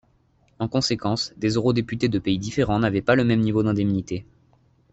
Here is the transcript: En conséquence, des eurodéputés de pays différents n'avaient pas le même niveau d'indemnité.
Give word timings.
En 0.57 0.67
conséquence, 0.67 1.31
des 1.37 1.51
eurodéputés 1.53 2.09
de 2.09 2.17
pays 2.17 2.39
différents 2.39 2.79
n'avaient 2.79 3.03
pas 3.03 3.13
le 3.15 3.23
même 3.23 3.41
niveau 3.41 3.61
d'indemnité. 3.61 4.25